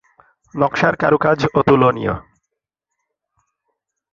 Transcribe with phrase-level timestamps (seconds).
[0.55, 2.15] নকশার কারুকাজ অতুলনীয়।